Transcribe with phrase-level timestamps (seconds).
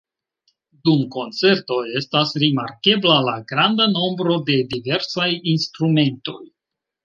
[0.87, 6.39] Dum koncertoj estas rimarkebla la granda nombro de diversaj instrumentoj.